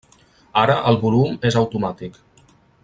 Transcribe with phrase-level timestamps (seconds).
[0.61, 2.21] Ara el volum és automàtic.